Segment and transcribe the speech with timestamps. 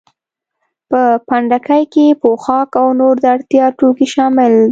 [0.89, 4.59] په پنډکي کې پوښاک او نور د اړتیا توکي شامل وو.